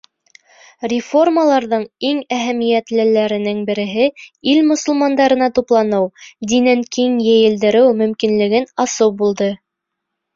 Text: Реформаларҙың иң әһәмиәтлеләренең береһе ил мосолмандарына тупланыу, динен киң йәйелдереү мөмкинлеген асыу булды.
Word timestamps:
Реформаларҙың 0.91 1.83
иң 2.11 2.21
әһәмиәтлеләренең 2.37 3.59
береһе 3.67 4.07
ил 4.53 4.61
мосолмандарына 4.69 5.49
тупланыу, 5.59 6.07
динен 6.55 6.81
киң 6.97 7.19
йәйелдереү 7.27 7.93
мөмкинлеген 8.01 8.67
асыу 8.87 9.13
булды. 9.21 9.51